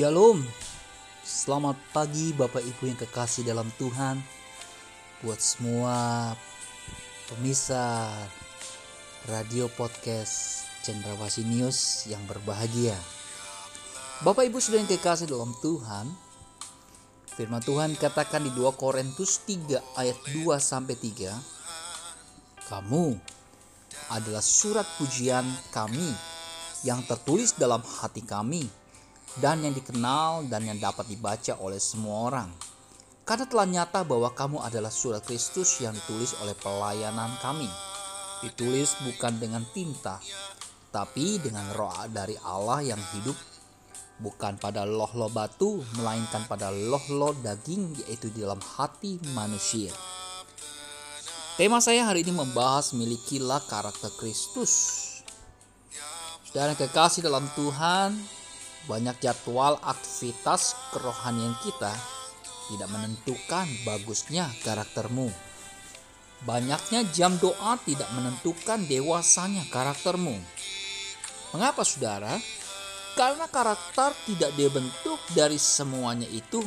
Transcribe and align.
Shalom. 0.00 0.40
Selamat 1.20 1.76
pagi 1.92 2.32
Bapak 2.32 2.64
Ibu 2.64 2.88
yang 2.88 2.96
kekasih 2.96 3.44
dalam 3.44 3.68
Tuhan. 3.76 4.16
Buat 5.20 5.36
semua 5.44 6.32
pemirsa 7.28 8.08
radio 9.28 9.68
podcast 9.68 10.64
Cendrawasih 10.88 11.44
News 11.44 12.08
yang 12.08 12.24
berbahagia. 12.24 12.96
Bapak 14.24 14.48
Ibu 14.48 14.56
sudah 14.56 14.80
yang 14.80 14.88
kekasih 14.88 15.28
dalam 15.28 15.52
Tuhan. 15.60 16.08
Firman 17.36 17.60
Tuhan 17.60 17.92
katakan 17.92 18.40
di 18.40 18.56
2 18.56 18.72
Korintus 18.80 19.44
3 19.44 20.00
ayat 20.00 20.16
2 20.32 20.48
sampai 20.64 20.96
3. 20.96 21.28
Kamu 22.72 23.20
adalah 24.16 24.40
surat 24.40 24.88
pujian 24.96 25.44
kami 25.76 26.08
yang 26.88 27.04
tertulis 27.04 27.52
dalam 27.52 27.84
hati 27.84 28.24
kami 28.24 28.79
dan 29.38 29.62
yang 29.62 29.70
dikenal 29.70 30.50
dan 30.50 30.66
yang 30.66 30.82
dapat 30.82 31.06
dibaca 31.06 31.54
oleh 31.62 31.78
semua 31.78 32.26
orang. 32.32 32.50
Karena 33.22 33.46
telah 33.46 33.68
nyata 33.70 34.02
bahwa 34.02 34.34
kamu 34.34 34.58
adalah 34.58 34.90
surat 34.90 35.22
Kristus 35.22 35.78
yang 35.78 35.94
ditulis 35.94 36.34
oleh 36.42 36.56
pelayanan 36.58 37.30
kami. 37.38 37.70
Ditulis 38.42 38.98
bukan 39.06 39.38
dengan 39.38 39.62
tinta, 39.70 40.18
tapi 40.90 41.38
dengan 41.38 41.70
roh 41.78 41.94
dari 42.10 42.34
Allah 42.42 42.82
yang 42.82 42.98
hidup. 43.14 43.38
Bukan 44.20 44.60
pada 44.60 44.84
loh-loh 44.84 45.32
batu, 45.32 45.80
melainkan 45.96 46.44
pada 46.44 46.68
loh-loh 46.68 47.32
daging 47.40 48.04
yaitu 48.04 48.28
di 48.34 48.44
dalam 48.44 48.60
hati 48.60 49.16
manusia. 49.32 49.94
Tema 51.56 51.78
saya 51.80 52.08
hari 52.08 52.26
ini 52.26 52.32
membahas 52.32 52.92
milikilah 52.96 53.62
karakter 53.68 54.10
Kristus. 54.18 54.98
Dan 56.50 56.74
kekasih 56.74 57.22
dalam 57.22 57.46
Tuhan, 57.54 58.18
banyak 58.88 59.20
jadwal 59.20 59.76
aktivitas 59.84 60.78
kerohanian 60.94 61.52
kita 61.60 61.92
tidak 62.70 62.88
menentukan 62.94 63.66
bagusnya 63.82 64.46
karaktermu. 64.62 65.28
Banyaknya 66.46 67.04
jam 67.12 67.36
doa 67.36 67.76
tidak 67.84 68.08
menentukan 68.16 68.80
dewasanya 68.88 69.66
karaktermu. 69.68 70.38
Mengapa 71.52 71.82
saudara? 71.84 72.38
Karena 73.18 73.44
karakter 73.50 74.14
tidak 74.24 74.54
dibentuk 74.54 75.20
dari 75.34 75.58
semuanya 75.60 76.30
itu. 76.30 76.62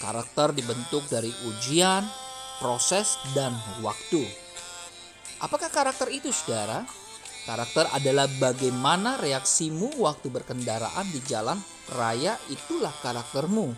Karakter 0.00 0.54
dibentuk 0.54 1.04
dari 1.10 1.28
ujian, 1.50 2.06
proses, 2.62 3.18
dan 3.36 3.52
waktu. 3.84 4.24
Apakah 5.42 5.68
karakter 5.68 6.08
itu 6.08 6.30
saudara? 6.32 6.86
Karakter 7.44 7.92
adalah 7.92 8.24
bagaimana 8.40 9.20
reaksimu 9.20 10.00
waktu 10.00 10.32
berkendaraan 10.32 11.04
di 11.12 11.20
jalan 11.28 11.60
raya 11.92 12.40
itulah 12.48 12.92
karaktermu. 13.04 13.68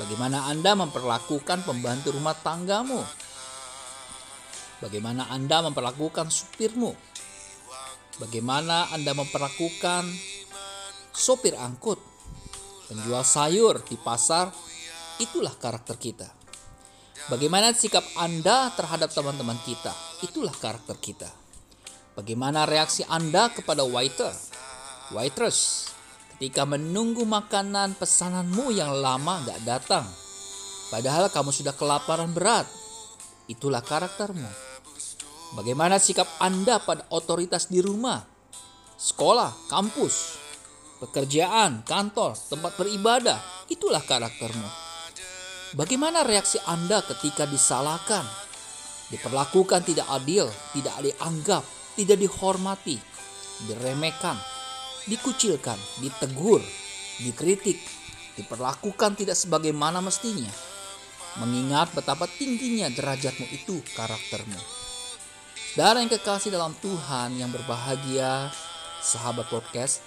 Bagaimana 0.00 0.48
Anda 0.48 0.72
memperlakukan 0.72 1.68
pembantu 1.68 2.16
rumah 2.16 2.32
tanggamu. 2.32 3.04
Bagaimana 4.80 5.28
Anda 5.28 5.68
memperlakukan 5.68 6.32
supirmu. 6.32 6.96
Bagaimana 8.16 8.88
Anda 8.88 9.12
memperlakukan 9.20 10.08
sopir 11.12 11.52
angkut, 11.60 12.00
penjual 12.88 13.20
sayur 13.20 13.84
di 13.84 14.00
pasar, 14.00 14.48
itulah 15.20 15.52
karakter 15.60 16.00
kita. 16.00 16.28
Bagaimana 17.28 17.76
sikap 17.76 18.02
Anda 18.16 18.72
terhadap 18.72 19.12
teman-teman 19.12 19.60
kita, 19.68 19.92
itulah 20.24 20.56
karakter 20.56 20.96
kita. 20.96 21.41
Bagaimana 22.12 22.68
reaksi 22.68 23.00
Anda 23.08 23.48
kepada 23.48 23.88
waiter, 23.88 24.36
waitress, 25.16 25.88
ketika 26.36 26.68
menunggu 26.68 27.24
makanan 27.24 27.96
pesananmu 27.96 28.68
yang 28.68 28.92
lama 28.92 29.40
gak 29.48 29.60
datang. 29.64 30.04
Padahal 30.92 31.32
kamu 31.32 31.54
sudah 31.54 31.72
kelaparan 31.72 32.28
berat. 32.36 32.68
Itulah 33.48 33.80
karaktermu. 33.80 34.44
Bagaimana 35.56 35.96
sikap 35.96 36.28
Anda 36.36 36.80
pada 36.84 37.08
otoritas 37.08 37.72
di 37.72 37.80
rumah, 37.80 38.20
sekolah, 39.00 39.72
kampus, 39.72 40.36
pekerjaan, 41.00 41.80
kantor, 41.84 42.36
tempat 42.36 42.76
beribadah, 42.76 43.40
itulah 43.72 44.04
karaktermu. 44.04 44.68
Bagaimana 45.72 46.28
reaksi 46.28 46.60
Anda 46.68 47.00
ketika 47.00 47.48
disalahkan, 47.48 48.24
diperlakukan 49.08 49.80
tidak 49.88 50.08
adil, 50.12 50.48
tidak 50.76 50.96
dianggap, 51.00 51.64
tidak 51.98 52.18
dihormati, 52.20 52.96
diremehkan, 53.68 54.36
dikucilkan, 55.06 55.78
ditegur, 56.00 56.62
dikritik, 57.20 57.78
diperlakukan 58.38 59.18
tidak 59.18 59.36
sebagaimana 59.36 60.00
mestinya. 60.00 60.50
Mengingat 61.40 61.96
betapa 61.96 62.28
tingginya 62.28 62.92
derajatmu 62.92 63.46
itu 63.48 63.80
karaktermu. 63.96 64.60
Saudara 65.72 66.04
yang 66.04 66.12
kekasih 66.12 66.52
dalam 66.52 66.76
Tuhan 66.84 67.40
yang 67.40 67.48
berbahagia, 67.48 68.52
sahabat 69.00 69.48
podcast, 69.48 70.04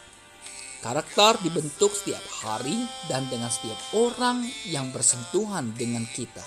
karakter 0.85 1.41
dibentuk 1.41 1.89
setiap 1.97 2.21
hari 2.45 2.77
dan 3.09 3.25
dengan 3.33 3.49
setiap 3.49 3.77
orang 3.97 4.45
yang 4.69 4.93
bersentuhan 4.93 5.73
dengan 5.73 6.05
kita. 6.13 6.45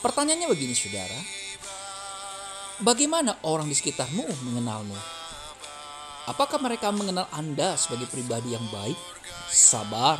Pertanyaannya 0.00 0.48
begini 0.48 0.72
saudara, 0.72 1.20
bagaimana 2.82 3.38
orang 3.46 3.70
di 3.70 3.76
sekitarmu 3.76 4.24
mengenalmu? 4.44 4.96
Apakah 6.26 6.58
mereka 6.58 6.90
mengenal 6.90 7.30
Anda 7.30 7.78
sebagai 7.78 8.10
pribadi 8.10 8.52
yang 8.52 8.66
baik, 8.74 8.98
sabar, 9.46 10.18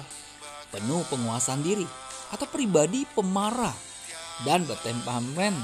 penuh 0.71 1.03
penguasaan 1.11 1.61
diri, 1.67 1.85
atau 2.31 2.47
pribadi 2.47 3.03
pemarah 3.11 3.75
dan 4.47 4.63
bertemperamen 4.65 5.55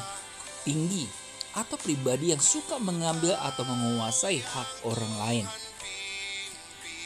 tinggi 0.67 1.07
atau 1.53 1.77
pribadi 1.77 2.33
yang 2.33 2.41
suka 2.41 2.81
mengambil 2.81 3.37
atau 3.39 3.63
menguasai 3.67 4.41
hak 4.41 4.69
orang 4.89 5.15
lain. 5.21 5.47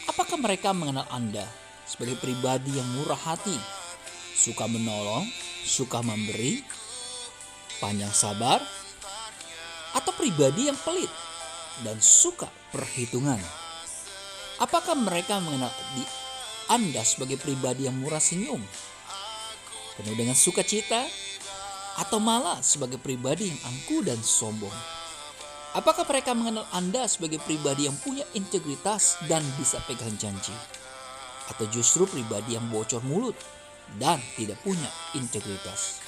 Apakah 0.07 0.39
mereka 0.39 0.71
mengenal 0.71 1.05
Anda 1.11 1.45
sebagai 1.85 2.17
pribadi 2.23 2.79
yang 2.79 2.87
murah 2.95 3.19
hati, 3.19 3.59
suka 4.39 4.71
menolong, 4.71 5.27
suka 5.67 6.01
memberi, 6.01 6.63
panjang 7.83 8.15
sabar, 8.15 8.63
atau 9.97 10.13
pribadi 10.13 10.69
yang 10.69 10.77
pelit 10.85 11.09
dan 11.81 11.97
suka 11.97 12.53
perhitungan? 12.69 13.41
Apakah 14.61 14.93
mereka 14.97 15.41
mengenal 15.41 15.73
di 15.97 16.05
Anda 16.69 17.01
sebagai 17.01 17.41
pribadi 17.41 17.89
yang 17.89 17.97
murah 17.97 18.21
senyum, 18.21 18.61
penuh 19.97 20.17
dengan 20.17 20.37
sukacita, 20.37 21.09
atau 21.97 22.21
malah 22.21 22.61
sebagai 22.61 23.01
pribadi 23.01 23.49
yang 23.49 23.61
angkuh 23.65 24.05
dan 24.05 24.21
sombong? 24.21 24.73
Apakah 25.77 26.09
mereka 26.09 26.33
mengenal 26.33 26.65
Anda 26.73 27.05
sebagai 27.05 27.37
pribadi 27.45 27.85
yang 27.85 27.97
punya 28.01 28.25
integritas 28.33 29.21
dan 29.29 29.45
bisa 29.61 29.77
pegang 29.85 30.17
janji? 30.17 30.57
Atau 31.53 31.69
justru 31.69 32.09
pribadi 32.09 32.57
yang 32.57 32.73
bocor 32.73 33.05
mulut 33.05 33.37
dan 34.01 34.17
tidak 34.41 34.57
punya 34.65 34.89
integritas? 35.13 36.01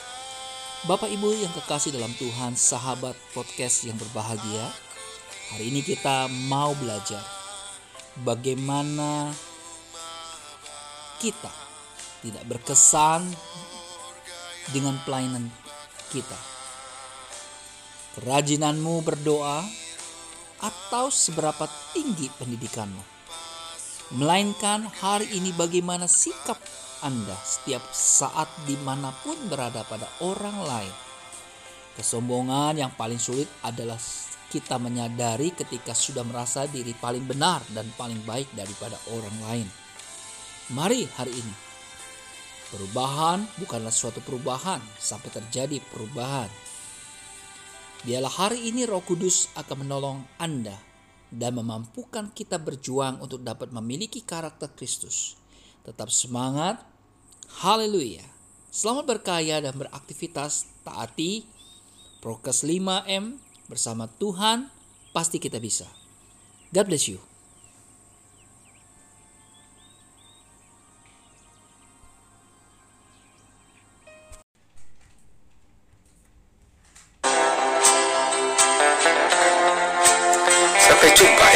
Bapak 0.87 1.11
Ibu 1.11 1.35
yang 1.35 1.51
kekasih 1.51 1.91
dalam 1.91 2.15
Tuhan, 2.15 2.55
sahabat 2.55 3.19
podcast 3.35 3.83
yang 3.83 3.99
berbahagia, 3.99 4.63
hari 5.51 5.75
ini 5.75 5.83
kita 5.83 6.31
mau 6.47 6.71
belajar 6.79 7.19
bagaimana 8.23 9.35
kita 11.19 11.51
tidak 12.23 12.47
berkesan 12.47 13.27
dengan 14.71 14.95
pelayanan 15.03 15.51
kita. 16.15 16.39
Kerajinanmu 18.23 19.03
berdoa 19.03 19.67
atau 20.63 21.11
seberapa 21.11 21.67
tinggi 21.91 22.31
pendidikanmu. 22.39 23.18
Melainkan 24.09 24.89
hari 25.05 25.29
ini 25.37 25.53
bagaimana 25.53 26.09
sikap 26.09 26.57
Anda 27.05 27.37
setiap 27.45 27.85
saat 27.93 28.49
di 28.65 28.73
mana 28.81 29.13
pun 29.13 29.37
berada 29.53 29.85
pada 29.85 30.09
orang 30.25 30.65
lain. 30.65 30.95
Kesombongan 31.93 32.81
yang 32.81 32.93
paling 32.97 33.21
sulit 33.21 33.53
adalah 33.61 34.01
kita 34.49 34.81
menyadari 34.81 35.53
ketika 35.53 35.93
sudah 35.93 36.25
merasa 36.25 36.65
diri 36.65 36.97
paling 36.97 37.29
benar 37.29 37.61
dan 37.77 37.85
paling 38.01 38.25
baik 38.25 38.49
daripada 38.57 38.97
orang 39.13 39.37
lain. 39.45 39.69
Mari 40.73 41.05
hari 41.21 41.37
ini 41.37 41.55
Perubahan 42.73 43.45
bukanlah 43.61 43.93
suatu 43.93 44.25
perubahan 44.25 44.81
sampai 44.97 45.37
terjadi 45.37 45.85
perubahan. 45.93 46.49
Biarlah 48.09 48.33
hari 48.33 48.73
ini 48.73 48.89
Roh 48.89 49.05
Kudus 49.05 49.53
akan 49.53 49.85
menolong 49.85 50.25
Anda 50.41 50.88
dan 51.29 51.57
memampukan 51.57 52.33
kita 52.33 52.57
berjuang 52.57 53.21
untuk 53.21 53.45
dapat 53.45 53.69
memiliki 53.73 54.25
karakter 54.25 54.73
Kristus. 54.73 55.37
Tetap 55.85 56.09
semangat. 56.09 56.81
Haleluya. 57.65 58.25
Selamat 58.69 59.19
berkaya 59.19 59.65
dan 59.65 59.73
beraktivitas 59.77 60.69
taati 60.85 61.49
Prokes 62.21 62.67
5M 62.67 63.41
bersama 63.71 64.11
Tuhan 64.21 64.69
pasti 65.17 65.41
kita 65.41 65.57
bisa. 65.63 65.89
God 66.75 66.87
bless 66.89 67.09
you. 67.09 67.38